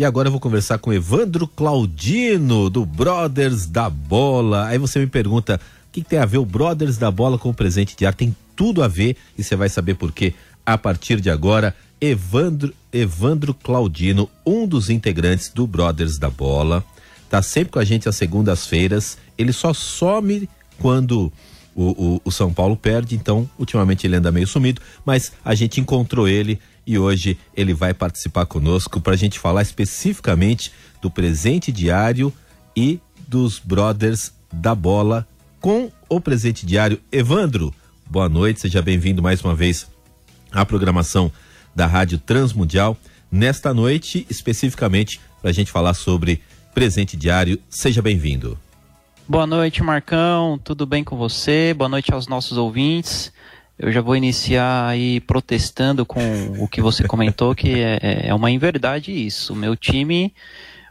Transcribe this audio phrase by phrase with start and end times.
[0.00, 4.64] E agora eu vou conversar com Evandro Claudino, do Brothers da Bola.
[4.64, 7.50] Aí você me pergunta, o que, que, tem a ver o Brothers da Bola com
[7.50, 8.14] o presente de ar?
[8.14, 10.32] Tem tudo a ver e você vai saber por quê
[10.64, 11.76] a partir de agora.
[12.00, 16.82] Evandro, Evandro Claudino, um dos integrantes do Brothers da Bola,
[17.28, 19.18] tá sempre com a gente às segundas-feiras.
[19.36, 20.48] Ele só some
[20.78, 21.30] quando
[21.74, 25.78] o, o, o, São Paulo perde, então ultimamente ele anda meio sumido, mas a gente
[25.78, 26.58] encontrou ele
[26.90, 32.32] e hoje ele vai participar conosco para a gente falar especificamente do presente diário
[32.76, 32.98] e
[33.28, 35.24] dos Brothers da Bola
[35.60, 37.00] com o presente diário.
[37.12, 37.72] Evandro,
[38.06, 39.86] boa noite, seja bem-vindo mais uma vez
[40.50, 41.30] à programação
[41.76, 42.96] da Rádio Transmundial.
[43.30, 46.42] Nesta noite, especificamente, para a gente falar sobre
[46.74, 47.56] presente diário.
[47.68, 48.58] Seja bem-vindo.
[49.28, 50.58] Boa noite, Marcão.
[50.58, 51.72] Tudo bem com você?
[51.72, 53.32] Boa noite aos nossos ouvintes.
[53.82, 56.20] Eu já vou iniciar aí protestando com
[56.58, 59.54] o que você comentou, que é, é, é uma inverdade isso.
[59.54, 60.34] O meu time,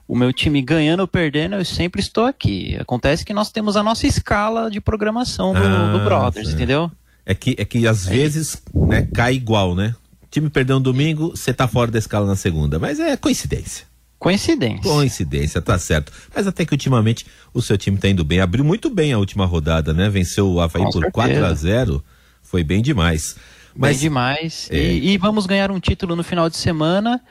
[0.07, 2.75] o meu time ganhando ou perdendo, eu sempre estou aqui.
[2.79, 6.53] Acontece que nós temos a nossa escala de programação do, ah, do Brothers, é.
[6.53, 6.91] entendeu?
[7.23, 9.93] É que, é que às é vezes né, cai igual, né?
[10.31, 12.79] time perdeu um domingo, você tá fora da escala na segunda.
[12.79, 13.85] Mas é coincidência.
[14.17, 14.81] Coincidência.
[14.81, 16.11] Coincidência, tá certo.
[16.35, 18.41] Mas até que ultimamente o seu time tá indo bem.
[18.41, 20.09] Abriu muito bem a última rodada, né?
[20.09, 21.11] Venceu o Havaí Com por certeza.
[21.11, 22.03] 4 a 0
[22.49, 23.35] Foi bem demais.
[23.75, 24.67] Mas, bem demais.
[24.71, 24.75] É...
[24.75, 27.21] E, e vamos ganhar um título no final de semana.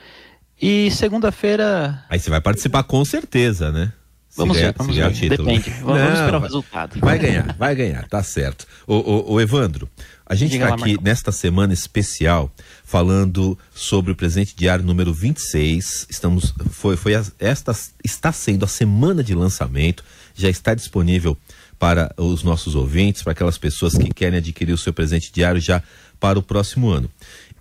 [0.61, 2.05] E segunda-feira.
[2.08, 3.92] Aí você vai participar com certeza, né?
[4.36, 5.11] Vamos ver, vamos ver.
[5.30, 5.70] Depende.
[5.83, 7.00] Vamos, Não, esperar o resultado.
[7.00, 8.66] Vai ganhar, vai ganhar, tá certo.
[8.86, 9.89] O, o, o Evandro,
[10.24, 11.02] a gente está aqui Marcão.
[11.02, 12.52] nesta semana especial
[12.84, 16.06] falando sobre o presente diário número 26.
[16.08, 17.72] Estamos, foi, foi a, esta
[18.05, 20.05] está sendo a semana de lançamento,
[20.36, 21.36] já está disponível
[21.79, 25.83] para os nossos ouvintes, para aquelas pessoas que querem adquirir o seu presente diário já
[26.19, 27.09] para o próximo ano.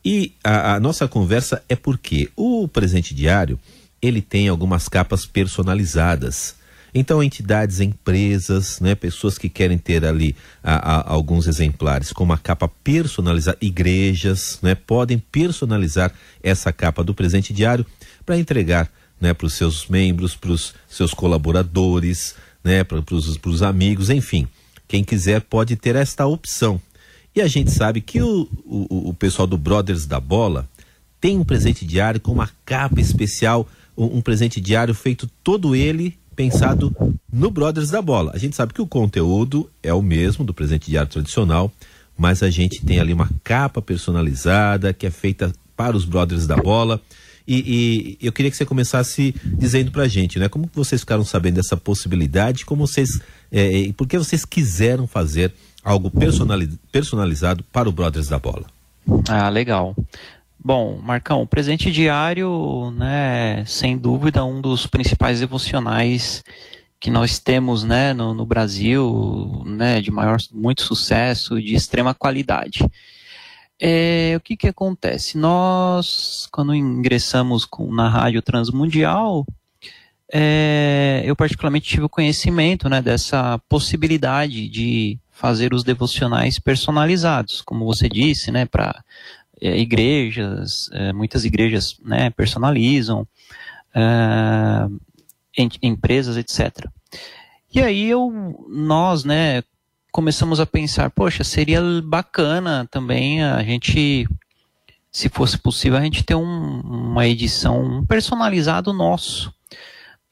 [0.04, 3.60] E a, a nossa conversa é porque o presente diário
[4.02, 6.56] ele tem algumas capas personalizadas.
[6.94, 12.38] Então, entidades, empresas, né, pessoas que querem ter ali a, a, alguns exemplares com uma
[12.38, 17.86] capa personalizada, igrejas, né, podem personalizar essa capa do presente diário
[18.26, 18.90] para entregar
[19.20, 22.36] né, para os seus membros, para os seus colaboradores,
[22.68, 24.46] né, para os amigos, enfim.
[24.88, 26.80] Quem quiser pode ter esta opção.
[27.34, 30.68] E a gente sabe que o, o, o pessoal do Brothers da Bola
[31.20, 33.68] tem um presente diário com uma capa especial,
[33.98, 36.96] um, um presente diário feito todo ele pensado
[37.32, 38.32] no Brothers da Bola.
[38.36, 41.72] A gente sabe que o conteúdo é o mesmo do presente diário tradicional,
[42.18, 46.58] mas a gente tem ali uma capa personalizada que é feita para os Brothers da
[46.58, 47.02] Bola.
[47.48, 50.50] E, e eu queria que você começasse dizendo para a gente, né?
[50.50, 52.66] Como vocês ficaram sabendo dessa possibilidade?
[52.66, 53.22] Como vocês,
[53.52, 55.54] é, por que vocês quiseram fazer
[55.84, 56.12] algo
[56.92, 58.66] personalizado para o Brothers da Bola?
[59.30, 59.96] Ah, legal.
[60.60, 66.44] Bom, Marcão, o presente diário, né, sem dúvida, um dos principais devocionais
[67.00, 72.80] que nós temos, né, no, no Brasil, né, de maior, muito sucesso, de extrema qualidade.
[73.80, 75.38] É, o que que acontece?
[75.38, 79.46] Nós, quando ingressamos com, na rádio transmundial,
[80.34, 87.86] é, eu particularmente tive o conhecimento, né, dessa possibilidade de fazer os devocionais personalizados, como
[87.86, 89.04] você disse, né, para
[89.62, 93.28] é, igrejas, é, muitas igrejas né, personalizam,
[93.94, 94.88] é,
[95.58, 96.88] em, empresas, etc.
[97.74, 99.64] E aí eu, nós, né,
[100.18, 104.28] começamos a pensar, poxa, seria bacana também a gente,
[105.12, 109.54] se fosse possível, a gente ter um, uma edição um personalizado nosso.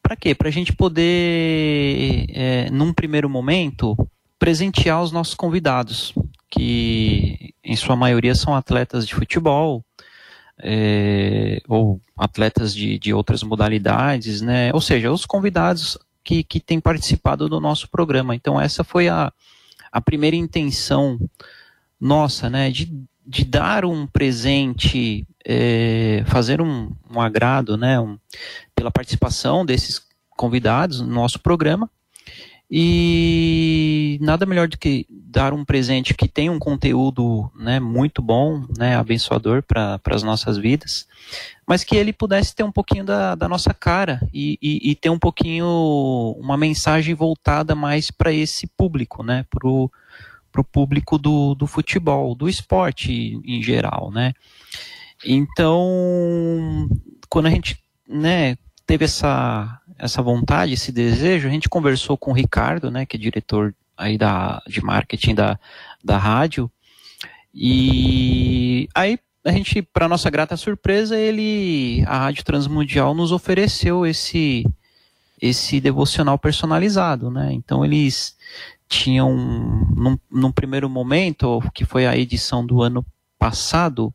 [0.02, 0.34] Para quê?
[0.34, 3.96] Para a gente poder, é, num primeiro momento,
[4.40, 6.16] presentear os nossos convidados
[6.50, 9.86] que em sua maioria são atletas de futebol,
[10.64, 14.72] é, ou atletas de, de outras modalidades, né?
[14.74, 18.34] Ou seja, os convidados que, que têm participado do nosso programa.
[18.34, 19.32] Então, essa foi a,
[19.96, 21.18] a primeira intenção
[21.98, 22.70] nossa, né?
[22.70, 22.92] De,
[23.26, 27.98] de dar um presente, é, fazer um, um agrado, né?
[27.98, 28.20] Um,
[28.76, 30.02] pela participação desses
[30.32, 31.90] convidados no nosso programa
[32.70, 38.66] e nada melhor do que dar um presente que tem um conteúdo né, muito bom,
[38.78, 41.08] né, abençoador para as nossas vidas,
[41.68, 45.10] mas que ele pudesse ter um pouquinho da, da nossa cara e, e, e, ter
[45.10, 49.92] um pouquinho uma mensagem voltada mais para esse público, né, para o
[50.72, 54.10] público do, do futebol, do esporte em geral.
[54.12, 54.34] Né.
[55.24, 56.90] Então,
[57.30, 57.78] quando a gente
[58.08, 63.18] né, teve essa essa vontade, esse desejo, a gente conversou com o Ricardo, né, que
[63.18, 65.60] é diretor aí da, de marketing da,
[66.04, 66.70] da rádio,
[67.54, 74.66] e aí a gente, para nossa grata surpresa, ele, a Rádio Transmundial nos ofereceu esse
[75.42, 77.52] esse devocional personalizado, né?
[77.52, 78.36] Então eles
[78.88, 79.36] tinham,
[79.96, 83.06] num, num primeiro momento, que foi a edição do ano
[83.38, 84.14] passado,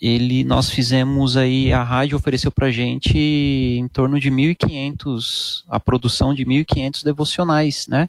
[0.00, 6.34] ele nós fizemos aí a rádio ofereceu para gente em torno de 1.500 a produção
[6.34, 8.08] de 1.500 devocionais, né?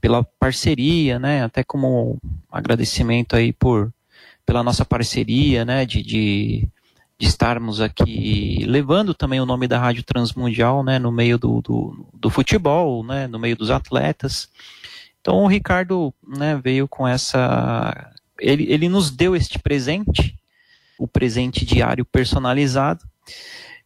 [0.00, 1.44] Pela parceria, né?
[1.44, 2.18] Até como
[2.50, 3.92] agradecimento aí por
[4.46, 5.84] pela nossa parceria, né?
[5.84, 6.68] De, de,
[7.18, 10.98] de estarmos aqui levando também o nome da rádio Transmundial, né?
[10.98, 13.26] No meio do, do, do futebol, né?
[13.26, 14.48] No meio dos atletas.
[15.20, 16.58] Então o Ricardo, né?
[16.62, 18.10] Veio com essa
[18.40, 20.34] ele, ele nos deu este presente
[20.98, 23.04] o presente diário personalizado.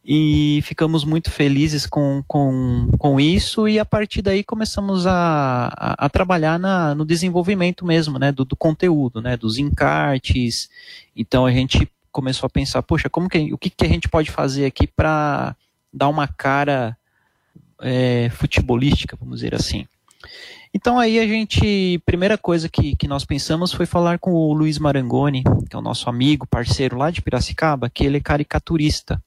[0.03, 6.05] E ficamos muito felizes com, com, com isso, e a partir daí começamos a, a,
[6.05, 10.69] a trabalhar na, no desenvolvimento mesmo, né, do, do, conteúdo, né, dos encartes.
[11.15, 14.31] Então a gente começou a pensar, poxa, como que, o que, que a gente pode
[14.31, 15.55] fazer aqui para
[15.93, 16.97] dar uma cara
[17.81, 19.85] é, futebolística, vamos dizer assim.
[20.73, 24.77] Então aí a gente, primeira coisa que, que nós pensamos foi falar com o Luiz
[24.77, 29.21] Marangoni, que é o nosso amigo, parceiro lá de Piracicaba, que ele é caricaturista.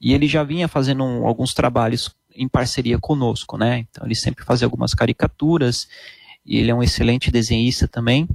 [0.00, 3.86] E ele já vinha fazendo um, alguns trabalhos em parceria conosco, né?
[3.90, 5.86] Então ele sempre fazia algumas caricaturas,
[6.44, 8.28] e ele é um excelente desenhista também.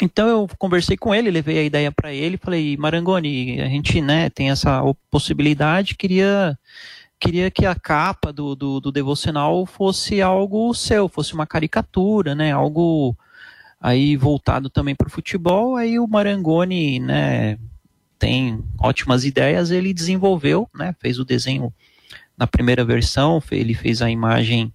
[0.00, 4.30] Então eu conversei com ele, levei a ideia para ele, falei, Marangoni, a gente, né,
[4.30, 6.58] tem essa possibilidade, queria
[7.22, 12.50] queria que a capa do, do, do, devocional fosse algo seu, fosse uma caricatura, né?
[12.50, 13.16] Algo
[13.80, 15.76] aí voltado também para o futebol.
[15.76, 17.56] Aí o Marangoni, né?
[18.18, 19.70] Tem ótimas ideias.
[19.70, 20.96] Ele desenvolveu, né?
[20.98, 21.72] Fez o desenho
[22.36, 23.40] na primeira versão.
[23.52, 24.74] Ele fez a imagem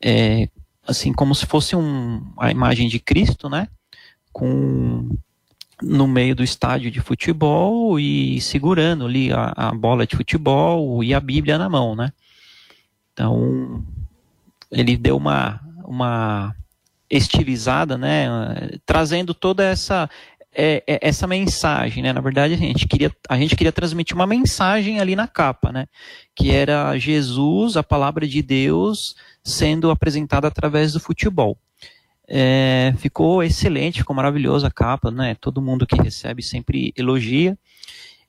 [0.00, 0.48] é,
[0.88, 3.68] assim como se fosse um, a imagem de Cristo, né?
[4.32, 5.10] Com
[5.82, 11.12] no meio do estádio de futebol e segurando ali a, a, bola de futebol e
[11.12, 12.12] a Bíblia na mão, né?
[13.12, 13.84] Então
[14.70, 16.54] ele deu uma uma
[17.10, 18.26] estilizada, né?
[18.86, 20.08] Trazendo toda essa
[20.54, 22.12] é, é, essa mensagem, né?
[22.12, 25.86] Na verdade a gente queria a gente queria transmitir uma mensagem ali na capa, né?
[26.34, 29.14] Que era Jesus, a palavra de Deus,
[29.44, 31.58] sendo apresentada através do futebol.
[32.34, 35.34] É, ficou excelente, ficou maravilhosa a capa, né?
[35.34, 37.58] Todo mundo que recebe sempre elogia.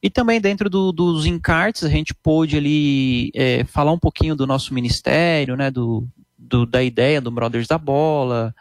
[0.02, 4.46] E também dentro do, dos encartes a gente pôde ali é, falar um pouquinho do
[4.46, 5.72] nosso ministério, né?
[5.72, 6.06] Do,
[6.38, 8.54] do, da ideia do Brothers da Bola.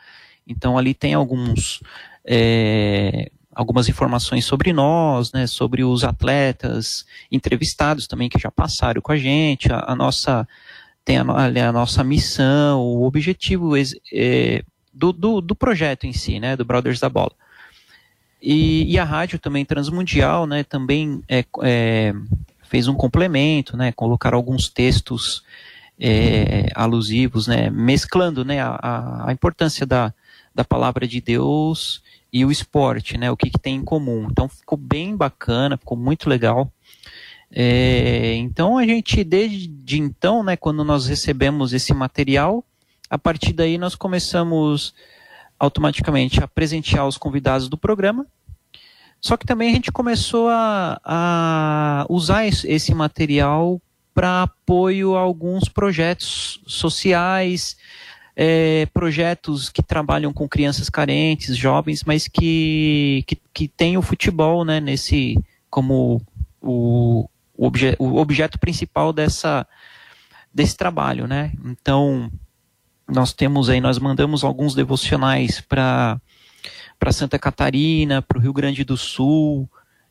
[0.46, 1.82] Então ali tem alguns
[2.24, 5.48] é, algumas informações sobre nós, né?
[5.48, 10.46] Sobre os atletas entrevistados também que já passaram com a gente, a, a nossa
[11.04, 14.62] tem a, a, nossa missão, o objetivo é,
[14.92, 17.32] do, do, do, projeto em si, né, do Brothers da Bola.
[18.40, 22.12] E, e a rádio também transmundial, né, também é, é,
[22.64, 25.44] fez um complemento, né, colocar alguns textos
[25.98, 30.12] é, alusivos, né, mesclando, né, a, a importância da,
[30.54, 32.02] da palavra de Deus
[32.32, 34.26] e o esporte, né, o que, que tem em comum.
[34.30, 36.72] Então ficou bem bacana, ficou muito legal.
[37.54, 42.64] É, então a gente desde então, né, quando nós recebemos esse material,
[43.12, 44.94] a partir daí, nós começamos
[45.58, 48.26] automaticamente a presentear os convidados do programa.
[49.20, 53.78] Só que também a gente começou a, a usar esse material
[54.14, 57.76] para apoio a alguns projetos sociais,
[58.34, 64.64] é, projetos que trabalham com crianças carentes, jovens, mas que, que, que tem o futebol
[64.64, 66.22] né, nesse como
[66.62, 69.66] o, o, obje, o objeto principal dessa,
[70.52, 71.26] desse trabalho.
[71.26, 71.52] Né?
[71.62, 72.32] Então,
[73.12, 76.20] nós temos aí, nós mandamos alguns devocionais para
[77.10, 79.68] Santa Catarina, para o Rio Grande do Sul,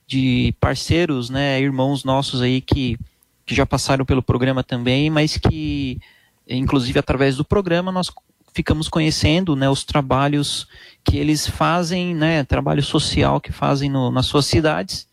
[0.07, 2.97] de parceiros, né, irmãos nossos aí que,
[3.45, 5.99] que já passaram pelo programa também, mas que,
[6.47, 8.11] inclusive através do programa, nós
[8.53, 10.67] ficamos conhecendo, né, os trabalhos
[11.03, 15.07] que eles fazem, né, trabalho social que fazem no, nas suas cidades,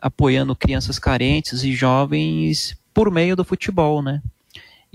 [0.00, 4.20] apoiando crianças carentes e jovens por meio do futebol, né.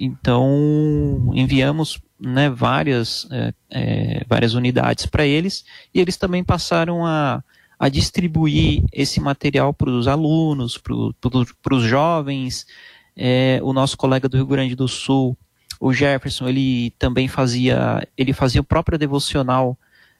[0.01, 7.44] Então, enviamos né, várias, é, é, várias unidades para eles e eles também passaram a,
[7.77, 12.65] a distribuir esse material para os alunos, para os jovens.
[13.13, 15.38] É, o nosso colega do Rio Grande do Sul,
[15.82, 19.77] o Jefferson, ele também fazia, ele fazia o próprio devocional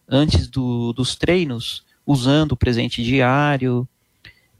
[0.10, 3.88] antes do, dos treinos, usando o presente diário.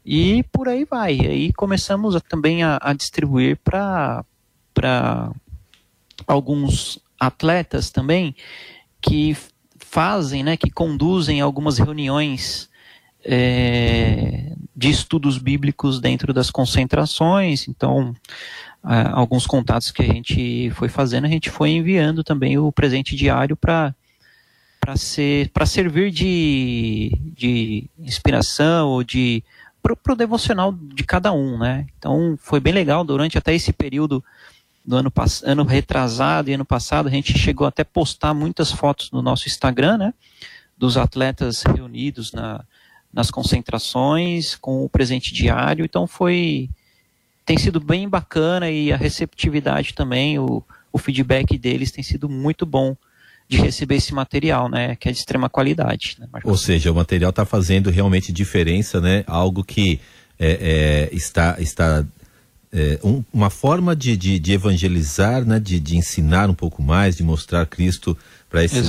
[0.02, 1.16] E por aí vai.
[1.16, 4.24] E aí começamos a, também a, a distribuir para
[4.80, 5.30] para
[6.26, 8.34] alguns atletas também
[8.98, 9.36] que
[9.78, 12.70] fazem, né, que conduzem algumas reuniões
[13.22, 17.68] é, de estudos bíblicos dentro das concentrações.
[17.68, 18.14] Então,
[18.82, 23.56] alguns contatos que a gente foi fazendo, a gente foi enviando também o presente diário
[23.56, 23.94] para
[24.80, 29.44] para ser para servir de, de inspiração ou de
[29.82, 31.86] para o devocional de cada um, né?
[31.98, 34.24] Então foi bem legal durante até esse período
[34.90, 35.12] do ano,
[35.44, 39.96] ano retrasado e ano passado, a gente chegou até postar muitas fotos no nosso Instagram,
[39.96, 40.14] né?
[40.76, 42.64] Dos atletas reunidos na,
[43.12, 45.84] nas concentrações com o presente diário.
[45.84, 46.68] Então foi
[47.46, 52.66] tem sido bem bacana e a receptividade também, o, o feedback deles tem sido muito
[52.66, 52.96] bom
[53.48, 56.16] de receber esse material, né, que é de extrema qualidade.
[56.20, 60.00] Né, Ou seja, o material está fazendo realmente diferença, né, algo que
[60.38, 62.04] é, é, está, está
[62.72, 67.16] é, um, uma forma de, de, de, evangelizar, né, de, de ensinar um pouco mais,
[67.16, 68.16] de mostrar Cristo
[68.48, 68.86] para esses,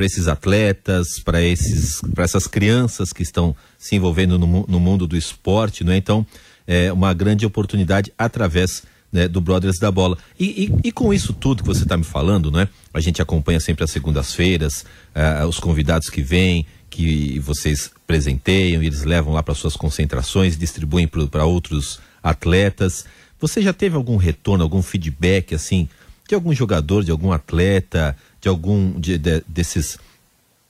[0.00, 5.92] esses atletas, para essas crianças que estão se envolvendo no, no mundo do esporte, não
[5.92, 5.96] é?
[5.96, 6.26] Então,
[6.66, 8.82] é uma grande oportunidade através
[9.12, 10.18] né, do Brothers da Bola.
[10.38, 12.68] E, e, e, com isso tudo que você está me falando, né?
[12.92, 19.04] A gente acompanha sempre as segundas-feiras, uh, os convidados que vêm, que vocês presenteiam, eles
[19.04, 23.04] levam lá para suas concentrações, distribuem para outros atletas.
[23.40, 25.88] Você já teve algum retorno, algum feedback assim
[26.28, 29.98] de algum jogador, de algum atleta, de algum de, de, desses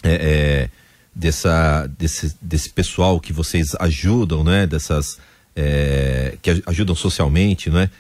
[0.03, 0.71] é, é,
[1.15, 4.67] dessa desse, desse pessoal que vocês ajudam, né?
[4.67, 5.19] Dessas
[5.55, 7.91] é, que ajudam socialmente, não é?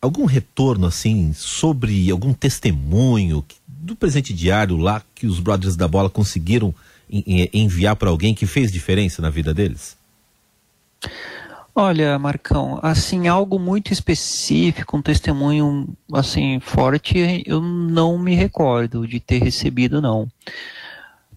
[0.00, 6.08] Algum retorno assim sobre algum testemunho do presente diário lá que os Brothers da Bola
[6.08, 6.74] conseguiram
[7.52, 9.96] enviar para alguém que fez diferença na vida deles?
[11.82, 19.18] Olha, Marcão, assim, algo muito específico, um testemunho assim forte, eu não me recordo de
[19.18, 20.28] ter recebido não.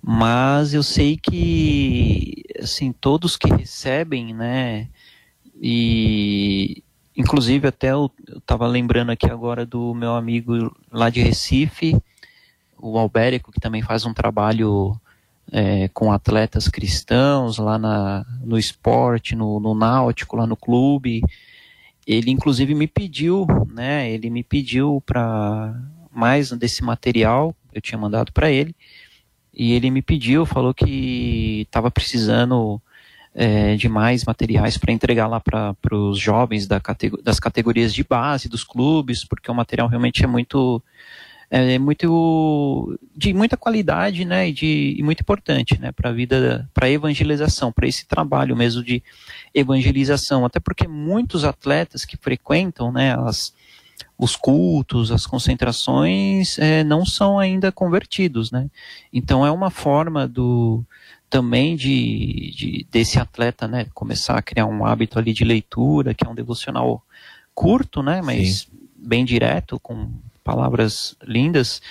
[0.02, 4.90] Mas eu sei que assim, todos que recebem, né,
[5.62, 6.84] e
[7.16, 11.96] inclusive até eu estava lembrando aqui agora do meu amigo lá de Recife,
[12.78, 15.00] o Albérico, que também faz um trabalho
[15.56, 21.22] é, com atletas cristãos lá na, no esporte, no, no náutico, lá no clube.
[22.08, 24.10] Ele inclusive me pediu, né?
[24.10, 25.80] Ele me pediu para
[26.12, 28.76] mais desse material, eu tinha mandado para ele,
[29.54, 32.82] e ele me pediu, falou que estava precisando
[33.36, 36.82] é, de mais materiais para entregar lá para os jovens da
[37.24, 40.82] das categorias de base dos clubes, porque o material realmente é muito
[41.54, 46.12] é, é muito de muita qualidade, né, e, de, e muito importante, né, para a
[46.12, 49.04] vida, para a evangelização, para esse trabalho mesmo de
[49.54, 53.54] evangelização, até porque muitos atletas que frequentam, né, as,
[54.18, 58.68] os cultos, as concentrações, é, não são ainda convertidos, né,
[59.14, 60.84] então é uma forma do
[61.30, 66.26] também de, de, desse atleta, né, começar a criar um hábito ali de leitura, que
[66.26, 67.04] é um devocional
[67.54, 68.68] curto, né, mas Sim.
[68.98, 70.12] bem direto, com
[70.44, 71.82] palavras lindas,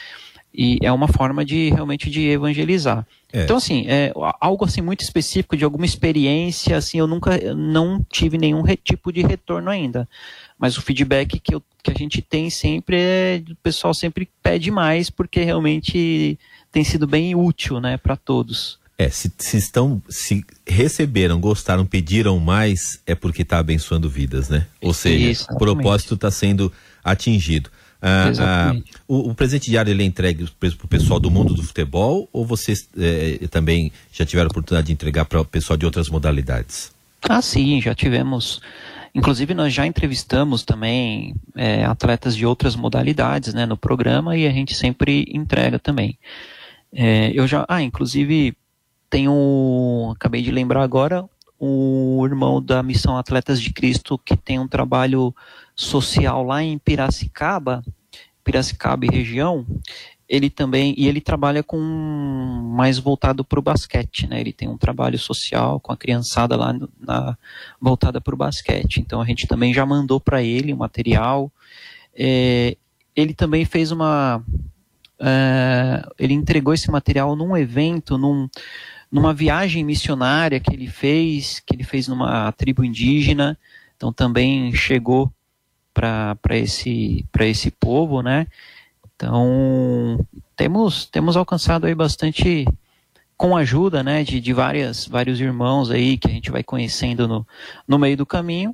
[0.55, 3.07] e é uma forma de realmente de evangelizar.
[3.33, 3.45] É.
[3.45, 8.37] Então, assim, é, algo assim muito específico de alguma experiência, assim, eu nunca não tive
[8.37, 10.07] nenhum tipo de retorno ainda.
[10.59, 14.71] Mas o feedback que, eu, que a gente tem sempre é o pessoal sempre pede
[14.71, 16.39] mais, porque realmente
[16.71, 18.79] tem sido bem útil, né, para todos.
[18.99, 24.67] É, se, se, estão, se receberam, gostaram, pediram mais, é porque está abençoando vidas, né?
[24.81, 26.71] Ou seja, Isso, o propósito está sendo
[27.03, 27.71] atingido.
[28.05, 31.63] Ah, ah, o, o, presente diário ele é entregue para o pessoal do mundo do
[31.63, 35.87] futebol ou vocês eh, também já tiveram a oportunidade de entregar para o pessoal de
[35.87, 36.93] outras modalidades?
[37.23, 38.61] Ah, sim, já tivemos.
[39.15, 44.51] Inclusive nós já entrevistamos também é, atletas de outras modalidades, né, no programa e a
[44.51, 46.19] gente sempre entrega também.
[46.93, 48.57] É, eu já, ah, inclusive
[49.29, 51.25] um, acabei de lembrar agora,
[51.65, 55.33] o irmão da Missão Atletas de Cristo que tem um trabalho
[55.77, 57.85] social lá em Piracicaba,
[58.43, 59.65] Piracicaba e região,
[60.29, 64.41] ele também e ele trabalha com mais voltado para o basquete, né?
[64.41, 67.39] Ele tem um trabalho social com a criançada lá na,
[67.81, 68.97] voltada para o basquete.
[68.97, 71.49] Então a gente também já mandou para ele o material.
[72.13, 72.77] É,
[73.15, 74.45] ele também fez uma,
[75.21, 78.49] é, ele entregou esse material num evento, num
[79.13, 83.59] numa viagem missionária que ele fez, que ele fez numa tribo indígena,
[83.95, 85.31] então também chegou
[85.93, 88.47] para esse, esse povo, né?
[89.15, 90.19] Então,
[90.57, 92.67] temos, temos alcançado aí bastante
[93.37, 97.27] com a ajuda, né, de, de várias, vários irmãos aí que a gente vai conhecendo
[97.27, 97.47] no,
[97.87, 98.73] no meio do caminho,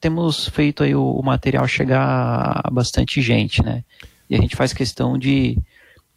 [0.00, 3.84] temos feito aí o, o material chegar a bastante gente, né?
[4.28, 5.58] E a gente faz questão de,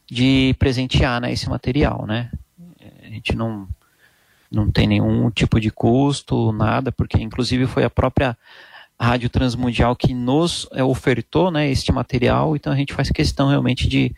[0.10, 2.30] de presentear, né, esse material, né?
[3.24, 3.68] Gente não
[4.52, 8.38] Não tem nenhum tipo de custo, nada, porque inclusive foi a própria
[9.00, 13.88] Rádio Transmundial que nos é, ofertou né, este material, então a gente faz questão realmente
[13.88, 14.14] de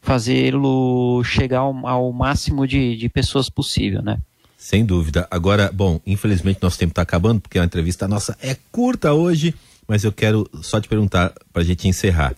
[0.00, 4.18] fazê-lo chegar ao, ao máximo de, de, pessoas possível, né?
[4.56, 5.26] Sem dúvida.
[5.30, 9.54] Agora, bom, infelizmente nosso tempo está acabando, porque a entrevista nossa é curta hoje,
[9.86, 12.34] mas eu quero só te perguntar para a gente encerrar.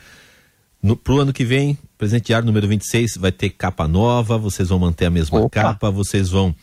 [0.82, 4.78] No, pro ano que vem, presente diário número 26 vai ter capa nova, vocês vão
[4.78, 5.62] manter a mesma Opa.
[5.62, 6.54] capa, vocês vão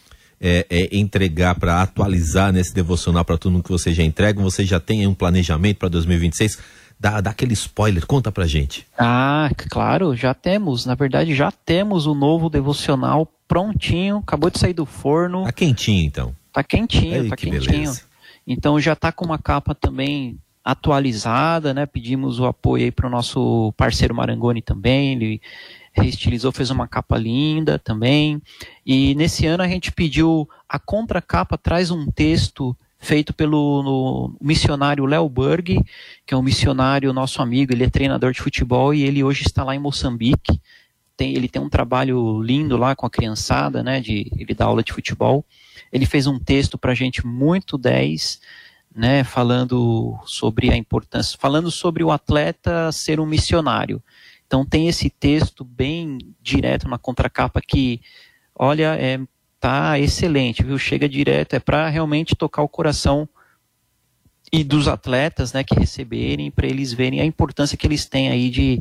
[0.42, 4.42] é, é, entregar para atualizar nesse devocional para todo mundo que você já entrega?
[4.42, 6.58] Você já tem um planejamento para 2026?
[7.00, 8.88] Dá, dá aquele spoiler, conta pra gente.
[8.98, 10.86] Ah, claro, já temos.
[10.86, 15.44] Na verdade, já temos o novo devocional prontinho, acabou de sair do forno.
[15.44, 16.36] Tá quentinho, então.
[16.52, 17.62] Tá quentinho, tá quentinho.
[17.62, 18.02] Beleza.
[18.48, 21.86] Então já tá com uma capa também atualizada, né?
[21.86, 25.14] Pedimos o apoio para o nosso parceiro Marangoni também.
[25.14, 25.42] Ele
[25.94, 28.42] reestilizou, fez uma capa linda também.
[28.86, 35.30] E nesse ano a gente pediu a contracapa traz um texto feito pelo missionário Léo
[35.30, 35.82] Berg,
[36.26, 39.64] que é um missionário nosso amigo, ele é treinador de futebol e ele hoje está
[39.64, 40.60] lá em Moçambique.
[41.16, 44.02] Tem, ele tem um trabalho lindo lá com a criançada, né?
[44.02, 45.46] De, ele dá aula de futebol.
[45.94, 48.42] Ele fez um texto para a gente muito 10,
[48.98, 49.24] né?
[49.24, 54.01] Falando sobre a importância, falando sobre o atleta ser um missionário.
[54.48, 58.01] Então tem esse texto bem direto na contracapa que,
[58.56, 59.20] olha, é,
[59.60, 60.80] tá excelente, viu?
[60.80, 63.30] Chega direto, é para realmente tocar o coração
[64.51, 68.50] e dos atletas, né, que receberem, para eles verem a importância que eles têm aí
[68.50, 68.80] de,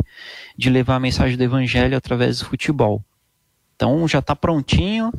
[0.57, 3.05] de levar a mensagem do evangelho através do futebol.
[3.75, 5.13] Então já está prontinho,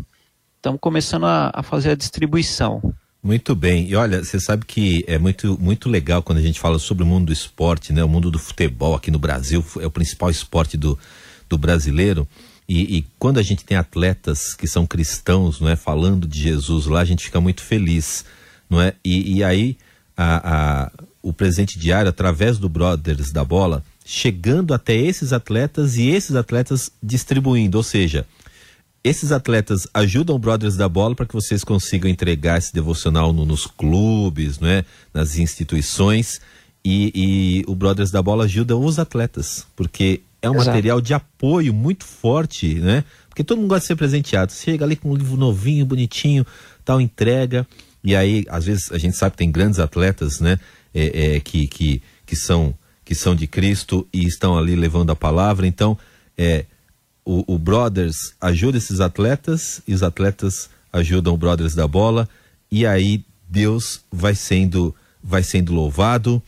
[0.56, 2.82] estamos começando a, a fazer a distribuição.
[3.22, 3.88] Muito bem.
[3.90, 7.08] E olha, você sabe que é muito, muito legal quando a gente fala sobre o
[7.08, 8.04] mundo do esporte, né?
[8.04, 10.98] O mundo do futebol aqui no Brasil é o principal esporte do,
[11.50, 12.28] do brasileiro.
[12.70, 16.86] E, e, quando a gente tem atletas que são cristãos, não é, falando de Jesus
[16.86, 18.26] lá, a gente fica muito feliz,
[18.70, 18.94] não é?
[19.03, 19.77] E, e aí
[20.18, 26.10] a, a, o presente diário, através do Brothers da Bola, chegando até esses atletas e
[26.10, 28.25] esses atletas distribuindo, ou seja,
[29.07, 33.46] esses atletas ajudam o Brothers da Bola para que vocês consigam entregar esse devocional no,
[33.46, 36.41] nos clubes, né, nas instituições.
[36.83, 40.67] E, e, o Brothers da Bola ajuda os atletas, porque é um Exato.
[40.67, 43.03] material de apoio muito forte, né?
[43.27, 44.51] Porque todo mundo gosta de ser presenteado.
[44.51, 46.46] Você chega ali com um livro novinho, bonitinho,
[46.85, 47.67] tal, entrega.
[48.03, 50.59] E aí, às vezes, a gente sabe que tem grandes atletas, né?
[50.93, 55.15] É, é, que, que, que, são, que são de Cristo e estão ali levando a
[55.15, 55.67] palavra.
[55.67, 55.98] Então,
[56.37, 56.65] é,
[57.27, 62.27] o, o Brothers ajuda esses atletas e os atletas ajudam o Brothers da bola
[62.72, 66.42] e aí Deus vai sendo vai sendo louvado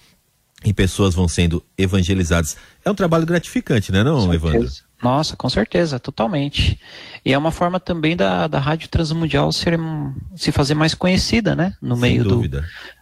[0.63, 2.55] e pessoas vão sendo evangelizadas.
[2.83, 4.69] É um trabalho gratificante, né, não, Evandro?
[5.03, 6.79] Nossa, com certeza, totalmente.
[7.25, 9.77] E é uma forma também da, da Rádio Transmundial ser,
[10.35, 11.75] se fazer mais conhecida, né?
[11.81, 12.41] No Sem meio do,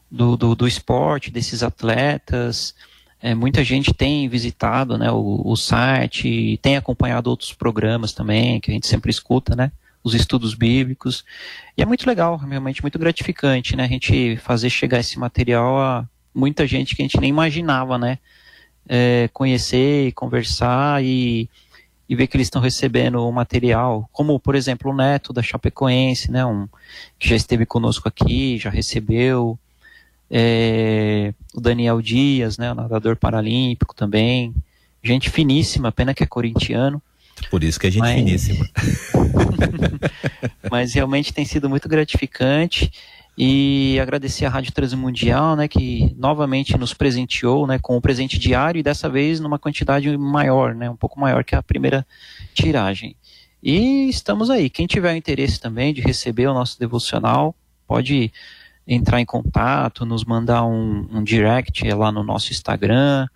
[0.10, 2.76] do, do, do, esporte, desses atletas.
[3.22, 8.70] É, muita gente tem visitado né, o, o site, tem acompanhado outros programas também, que
[8.70, 9.72] a gente sempre escuta, né?
[10.04, 11.26] Os estudos bíblicos.
[11.76, 13.86] E é muito legal, realmente muito gratificante, né?
[13.86, 18.20] A gente fazer chegar esse material a muita gente que a gente nem imaginava, né?
[18.88, 21.50] É, conhecer, conversar e,
[22.08, 26.32] e ver que eles estão recebendo o material, como por exemplo o Neto da Chapecoense,
[26.32, 26.46] né?
[26.46, 26.68] Um,
[27.18, 29.60] que já esteve conosco aqui, já recebeu
[30.30, 34.54] é, o Daniel Dias, né, o nadador paralímpico também,
[35.04, 37.02] gente finíssima, pena que é corintiano.
[37.50, 38.16] Por isso que é gente mas...
[38.16, 38.66] finíssima.
[40.72, 42.92] mas realmente tem sido muito gratificante
[43.38, 48.80] e agradecer à Rádio Transmundial, né, que novamente nos presenteou, né, com o presente diário
[48.80, 52.06] e dessa vez numa quantidade maior, né, um pouco maior que a primeira
[52.54, 53.16] tiragem.
[53.62, 54.70] E estamos aí.
[54.70, 57.56] Quem tiver interesse também de receber o nosso devocional,
[57.88, 58.32] pode
[58.88, 63.28] entrar em contato, nos mandar um, um direct lá no nosso Instagram,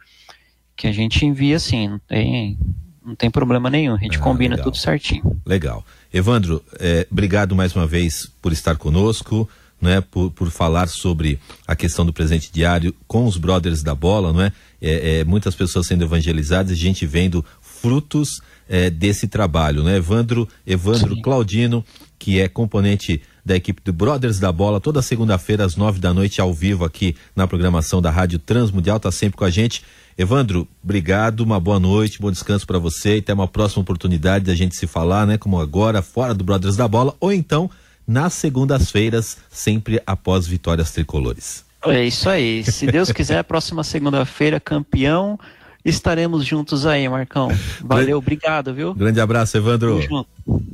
[0.75, 2.57] que a gente envia assim, não tem,
[3.05, 4.63] não tem problema nenhum, a gente ah, combina legal.
[4.63, 5.41] tudo certinho.
[5.45, 5.85] Legal.
[6.13, 9.47] Evandro, é, obrigado mais uma vez por estar conosco,
[9.81, 13.95] não é, por, por falar sobre a questão do presente diário com os brothers da
[13.95, 14.51] bola, não é?
[14.81, 19.97] é, é muitas pessoas sendo evangelizadas, a gente vendo frutos é, desse trabalho, né?
[19.97, 21.21] Evandro, Evandro Sim.
[21.21, 21.83] Claudino,
[22.17, 26.39] que é componente da equipe do Brothers da Bola, toda segunda-feira às nove da noite,
[26.39, 29.83] ao vivo aqui na programação da Rádio Transmundial, tá sempre com a gente.
[30.17, 34.53] Evandro, obrigado, uma boa noite, bom descanso para você e até uma próxima oportunidade da
[34.53, 35.37] gente se falar, né?
[35.37, 37.69] Como agora, fora do Brothers da Bola, ou então
[38.07, 41.63] nas segundas-feiras, sempre após vitórias tricolores.
[41.85, 42.63] É isso aí.
[42.63, 45.39] Se Deus quiser, próxima segunda-feira, campeão,
[45.83, 47.49] estaremos juntos aí, Marcão.
[47.83, 48.93] Valeu, obrigado, viu?
[48.93, 49.99] Grande abraço, Evandro.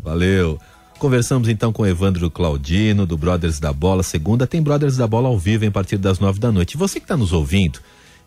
[0.03, 0.59] Valeu.
[0.97, 4.01] Conversamos então com Evandro Claudino, do Brothers da Bola.
[4.01, 6.75] Segunda tem Brothers da Bola ao vivo, em partir das nove da noite.
[6.75, 7.79] Você que está nos ouvindo,